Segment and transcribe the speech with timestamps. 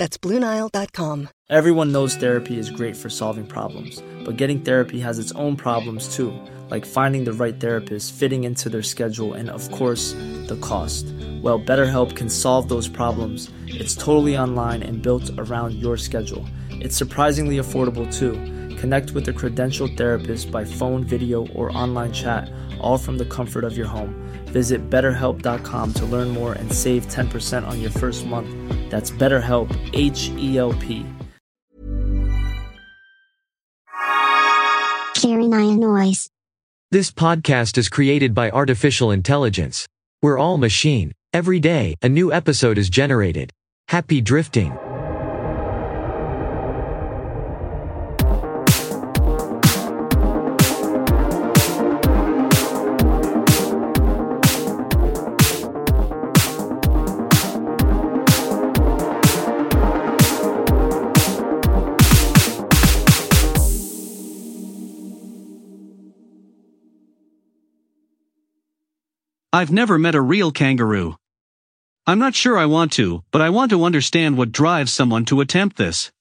[0.00, 1.28] That's BlueNile.com.
[1.50, 6.14] Everyone knows therapy is great for solving problems, but getting therapy has its own problems
[6.16, 6.32] too,
[6.70, 10.14] like finding the right therapist, fitting into their schedule, and of course,
[10.46, 11.04] the cost.
[11.42, 13.50] Well, BetterHelp can solve those problems.
[13.66, 16.46] It's totally online and built around your schedule.
[16.70, 18.38] It's surprisingly affordable too.
[18.80, 23.62] Connect with a credentialed therapist by phone, video, or online chat, all from the comfort
[23.62, 24.14] of your home.
[24.46, 28.48] Visit betterhelp.com to learn more and save 10% on your first month.
[28.90, 31.04] That's BetterHelp, H E L P.
[35.18, 36.30] Sharing Noise.
[36.90, 39.86] This podcast is created by artificial intelligence.
[40.22, 41.12] We're all machine.
[41.34, 43.52] Every day, a new episode is generated.
[43.88, 44.72] Happy drifting.
[69.52, 71.16] I've never met a real kangaroo.
[72.06, 75.40] I'm not sure I want to, but I want to understand what drives someone to
[75.40, 76.12] attempt this.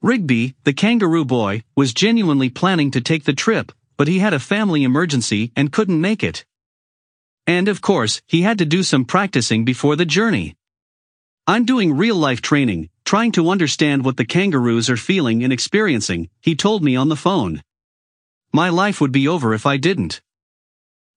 [0.00, 4.40] Rigby, the kangaroo boy, was genuinely planning to take the trip, but he had a
[4.40, 6.46] family emergency and couldn't make it.
[7.46, 10.56] And of course, he had to do some practicing before the journey.
[11.46, 16.30] I'm doing real life training, trying to understand what the kangaroos are feeling and experiencing,
[16.40, 17.62] he told me on the phone.
[18.54, 20.22] My life would be over if I didn't.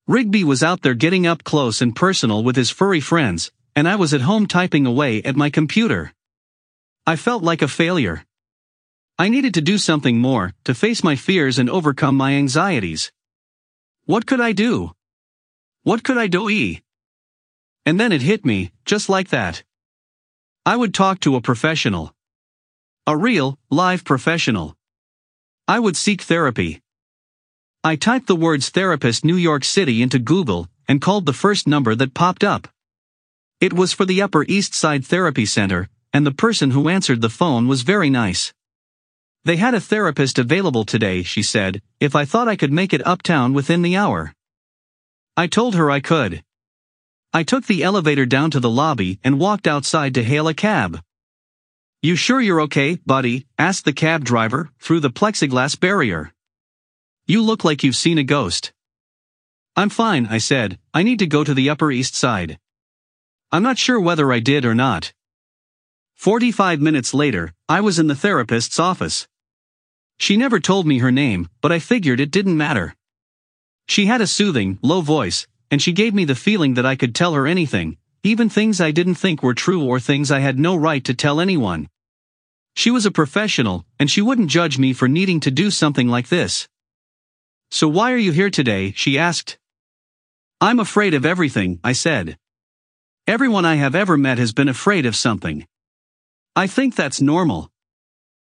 [0.08, 3.96] Rigby was out there getting up close and personal with his furry friends, and I
[3.96, 6.14] was at home typing away at my computer.
[7.06, 8.26] I felt like a failure.
[9.20, 13.12] I needed to do something more, to face my fears and overcome my anxieties.
[14.06, 14.92] What could I do?
[15.84, 16.50] What could I do?
[17.86, 19.64] And then it hit me, just like that.
[20.66, 22.14] I would talk to a professional.
[23.08, 24.76] A real, live professional.
[25.68, 26.82] I would seek therapy.
[27.84, 31.96] I typed the words therapist New York City into Google and called the first number
[31.96, 32.68] that popped up.
[33.60, 37.30] It was for the Upper East Side Therapy Center, and the person who answered the
[37.30, 38.54] phone was very nice.
[39.46, 43.06] They had a therapist available today, she said, if I thought I could make it
[43.08, 44.36] uptown within the hour.
[45.36, 46.44] I told her I could.
[47.34, 51.02] I took the elevator down to the lobby and walked outside to hail a cab.
[52.04, 53.48] You sure you're okay, buddy?
[53.58, 56.32] asked the cab driver, through the plexiglass barrier.
[57.32, 58.74] You look like you've seen a ghost.
[59.78, 62.60] I'm fine, I said, I need to go to the Upper East Side.
[63.54, 65.14] I'm not sure whether I did or not.
[66.16, 69.30] 45 minutes later, I was in the therapist's office.
[70.18, 72.96] She never told me her name, but I figured it didn't matter.
[73.88, 77.16] She had a soothing, low voice, and she gave me the feeling that I could
[77.16, 80.76] tell her anything, even things I didn't think were true or things I had no
[80.76, 81.88] right to tell anyone.
[82.76, 86.28] She was a professional, and she wouldn't judge me for needing to do something like
[86.28, 86.68] this.
[87.72, 88.92] So why are you here today?
[88.98, 89.58] she asked.
[90.60, 92.38] I'm afraid of everything, I said.
[93.26, 95.66] Everyone I have ever met has been afraid of something.
[96.54, 97.72] I think that's normal.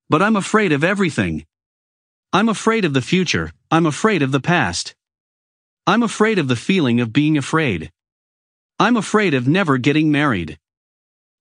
[0.08, 1.44] But I'm afraid of everything.
[2.32, 4.94] I'm afraid of the future, I'm afraid of the past.
[5.86, 7.90] I'm afraid of the feeling of being afraid.
[8.78, 10.58] I'm afraid of never getting married.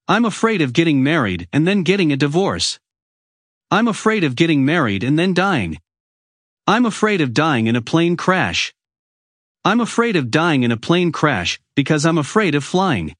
[0.07, 2.79] I'm afraid of getting married and then getting a divorce.
[3.69, 5.77] I'm afraid of getting married and then dying.
[6.69, 8.73] I'm afraid of dying in a plane crash.
[9.63, 13.15] I'm afraid of dying in a plane crash because I'm afraid of flying.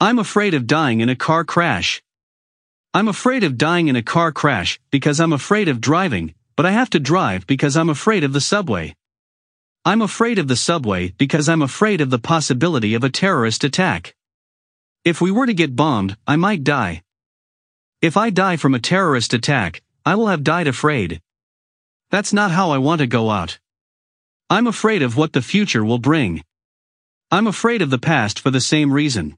[0.00, 2.02] I'm afraid of dying in a car crash.
[2.94, 6.70] I'm afraid of dying in a car crash because I'm afraid of driving, but I
[6.70, 8.94] have to drive because I'm afraid of the subway.
[9.84, 14.14] I'm afraid of the subway because I'm afraid of the possibility of a terrorist attack.
[15.04, 17.02] If we were to get bombed, I might die.
[18.00, 21.20] If I die from a terrorist attack, I will have died afraid.
[22.14, 23.58] That's not how I want to go out.
[24.48, 26.44] I'm afraid of what the future will bring.
[27.32, 29.36] I'm afraid of the past for the same reason.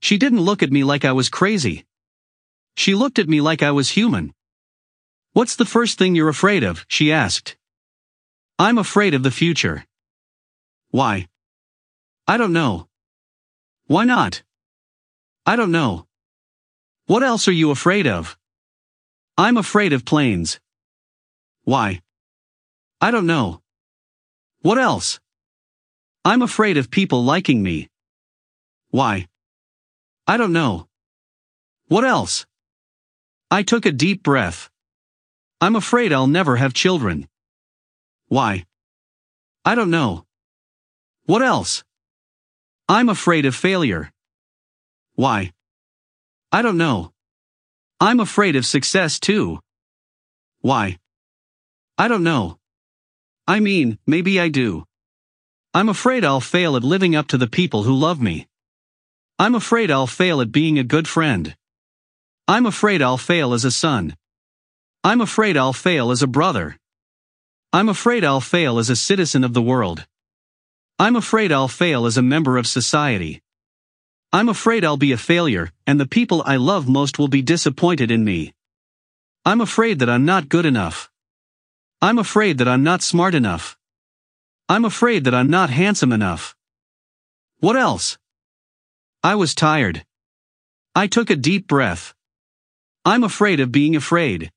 [0.00, 1.86] She didn't look at me like I was crazy.
[2.74, 4.34] She looked at me like I was human.
[5.34, 6.84] What's the first thing you're afraid of?
[6.88, 7.56] she asked.
[8.58, 9.86] I'm afraid of the future.
[10.90, 11.28] Why?
[12.26, 12.88] I don't know.
[13.86, 14.42] Why not?
[15.46, 16.08] I don't know.
[17.06, 18.36] What else are you afraid of?
[19.36, 20.58] I'm afraid of planes.
[21.68, 22.00] Why?
[22.98, 23.60] I don't know.
[24.62, 25.20] What else?
[26.24, 27.90] I'm afraid of people liking me.
[28.88, 29.28] Why?
[30.26, 30.88] I don't know.
[31.88, 32.46] What else?
[33.50, 34.70] I took a deep breath.
[35.60, 37.28] I'm afraid I'll never have children.
[38.28, 38.64] Why?
[39.62, 40.24] I don't know.
[41.26, 41.84] What else?
[42.88, 44.10] I'm afraid of failure.
[45.16, 45.52] Why?
[46.50, 47.12] I don't know.
[48.00, 49.60] I'm afraid of success too.
[50.62, 50.98] Why?
[52.00, 52.58] I don't know.
[53.48, 54.84] I mean, maybe I do.
[55.74, 58.46] I'm afraid I'll fail at living up to the people who love me.
[59.36, 61.56] I'm afraid I'll fail at being a good friend.
[62.46, 64.16] I'm afraid I'll fail as a son.
[65.02, 66.78] I'm afraid I'll fail as a brother.
[67.72, 70.06] I'm afraid I'll fail as a citizen of the world.
[71.00, 73.42] I'm afraid I'll fail as a member of society.
[74.32, 78.12] I'm afraid I'll be a failure, and the people I love most will be disappointed
[78.12, 78.54] in me.
[79.44, 81.10] I'm afraid that I'm not good enough.
[82.00, 83.76] I'm afraid that I'm not smart enough.
[84.68, 86.54] I'm afraid that I'm not handsome enough.
[87.58, 88.18] What else?
[89.24, 90.04] I was tired.
[90.94, 92.14] I took a deep breath.
[93.04, 94.52] I'm afraid of being afraid.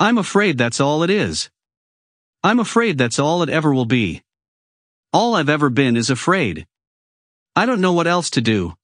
[0.00, 1.50] I'm afraid that's all it is.
[2.42, 4.22] I'm afraid that's all it ever will be.
[5.12, 6.66] All I've ever been is afraid.
[7.54, 8.76] I don't know what else to do.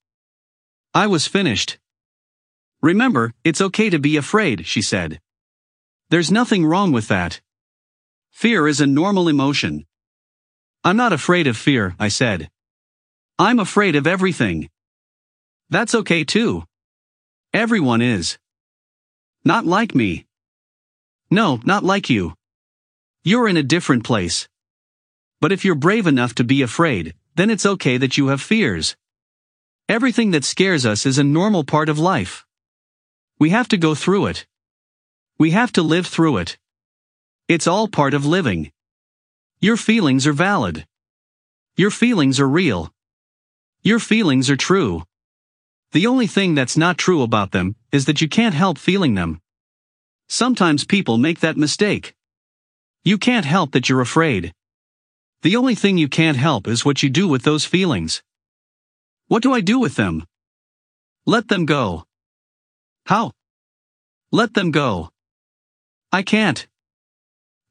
[0.93, 1.79] I was finished.
[2.83, 5.19] Remember, it's okay to be afraid, she said.
[6.11, 7.41] There's nothing wrong with that.
[8.33, 9.85] Fear is a normal emotion.
[10.83, 12.49] I'm not afraid of fear, I said.
[13.39, 14.69] I'm afraid of everything.
[15.69, 16.65] That's okay too.
[17.53, 18.37] Everyone is.
[19.45, 20.25] Not like me.
[21.31, 22.33] No, not like you.
[23.23, 24.49] You're in a different place.
[25.39, 28.97] But if you're brave enough to be afraid, then it's okay that you have fears.
[29.87, 32.45] Everything that scares us is a normal part of life.
[33.39, 34.47] We have to go through it.
[35.37, 36.57] We have to live through it.
[37.49, 38.71] It's all part of living.
[39.59, 40.87] Your feelings are valid.
[41.75, 42.93] Your feelings are real.
[43.81, 45.03] Your feelings are true.
[45.91, 49.41] The only thing that's not true about them is that you can't help feeling them.
[50.29, 52.15] Sometimes people make that mistake.
[53.03, 54.53] You can't help that you're afraid.
[55.41, 58.23] The only thing you can't help is what you do with those feelings.
[59.27, 60.25] What do I do with them?
[61.25, 62.05] Let them go.
[63.05, 63.33] How?
[64.31, 65.09] Let them go.
[66.09, 66.67] I can't.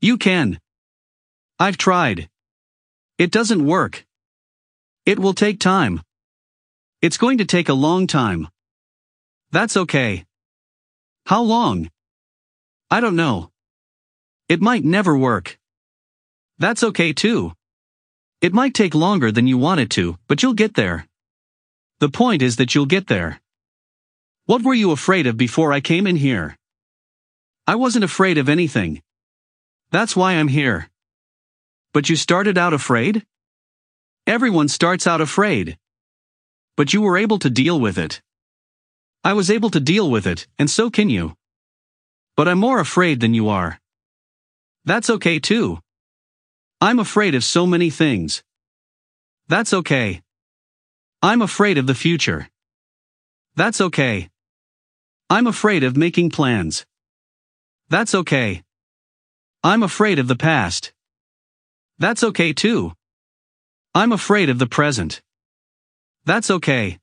[0.03, 0.59] You can.
[1.61, 2.29] I've tried.
[3.19, 4.05] It doesn't work.
[5.07, 6.03] It will take time.
[7.01, 8.49] It's going to take a long time.
[9.53, 10.25] That's okay.
[11.27, 11.89] How long?
[12.91, 13.53] I don't know.
[14.49, 15.57] It might never work.
[16.59, 17.53] That's okay too.
[18.41, 21.07] It might take longer than you want it to, but you'll get there.
[22.01, 23.41] The point is that you'll get there.
[24.47, 26.59] What were you afraid of before I came in here?
[27.69, 29.01] I wasn't afraid of anything.
[29.93, 30.89] That's why I'm here.
[31.93, 33.27] But you started out afraid?
[34.27, 35.77] Everyone starts out afraid.
[36.79, 38.23] But you were able to deal with it.
[39.23, 41.37] I was able to deal with it, and so can you.
[42.37, 43.79] But I'm more afraid than you are.
[44.87, 45.81] That's okay too.
[46.81, 48.43] I'm afraid of so many things.
[49.49, 50.23] That's okay.
[51.23, 52.49] I'm afraid of the future.
[53.57, 54.31] That's okay.
[55.29, 56.87] I'm afraid of making plans.
[57.91, 58.63] That's okay.
[59.65, 60.93] I'm afraid of the past.
[62.01, 62.95] That's okay too.
[63.95, 65.23] I'm afraid of the present.
[66.25, 66.99] That's okay.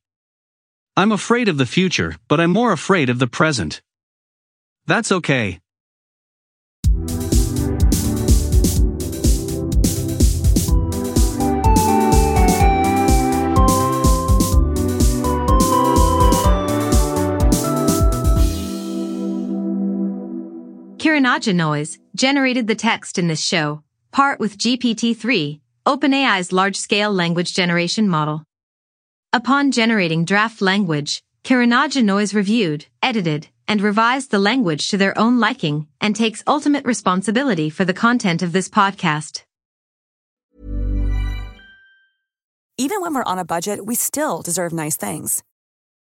[0.98, 3.82] I'm afraid of the future, but I'm more afraid of the present.
[4.88, 5.62] That's okay.
[21.00, 28.10] Kirinaja Noise generated the text in this show, part with GPT-3, OpenAI's large-scale language generation
[28.10, 28.44] model.
[29.32, 35.40] Upon generating draft language, Kirinaja Noise reviewed, edited, and revised the language to their own
[35.40, 39.44] liking and takes ultimate responsibility for the content of this podcast.
[42.78, 45.44] Even when we're on a budget, we still deserve nice things.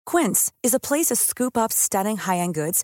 [0.05, 2.83] Quince is a place to scoop up stunning high-end goods